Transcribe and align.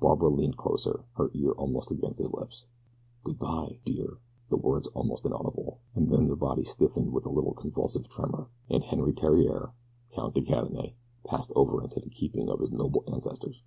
Barbara 0.00 0.28
leaned 0.28 0.56
closer, 0.56 1.04
her 1.14 1.30
ear 1.34 1.52
almost 1.52 1.92
against 1.92 2.18
his 2.18 2.32
lips. 2.34 2.64
"Good 3.22 3.38
bye 3.38 3.78
dear." 3.84 4.18
The 4.48 4.56
words 4.56 4.88
were 4.88 4.94
almost 4.94 5.24
inaudible, 5.24 5.78
and 5.94 6.08
then 6.10 6.26
the 6.26 6.34
body 6.34 6.64
stiffened 6.64 7.12
with 7.12 7.24
a 7.24 7.30
little 7.30 7.54
convulsive 7.54 8.08
tremor, 8.08 8.48
and 8.68 8.82
Henri 8.82 9.12
Theriere, 9.12 9.70
Count 10.10 10.34
de 10.34 10.42
Cadenet, 10.42 10.94
passed 11.24 11.52
over 11.54 11.80
into 11.84 12.00
the 12.00 12.10
keeping 12.10 12.48
of 12.48 12.58
his 12.58 12.72
noble 12.72 13.04
ancestors. 13.06 13.62